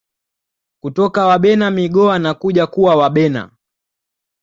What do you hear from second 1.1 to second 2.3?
Wabena Migoha